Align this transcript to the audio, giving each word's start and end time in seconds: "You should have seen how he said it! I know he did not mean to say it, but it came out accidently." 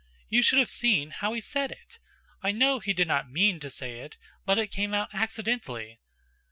"You 0.29 0.41
should 0.41 0.57
have 0.57 0.71
seen 0.71 1.11
how 1.11 1.33
he 1.33 1.41
said 1.41 1.71
it! 1.71 1.99
I 2.41 2.51
know 2.51 2.79
he 2.79 2.91
did 2.91 3.07
not 3.07 3.29
mean 3.29 3.59
to 3.59 3.69
say 3.69 3.99
it, 3.99 4.17
but 4.47 4.57
it 4.57 4.71
came 4.71 4.95
out 4.95 5.13
accidently." 5.13 5.99